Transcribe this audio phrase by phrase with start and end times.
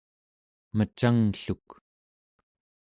[0.77, 1.67] mecanglluk